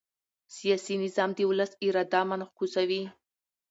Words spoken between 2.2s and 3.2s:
منعکسوي